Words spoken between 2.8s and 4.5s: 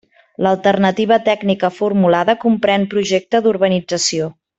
projecte d'urbanització.